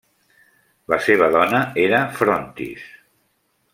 [0.93, 2.89] La seva dona era Frontis.